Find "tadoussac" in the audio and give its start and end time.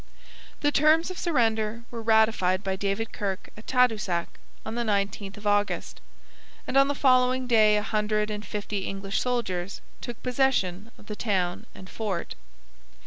3.67-4.25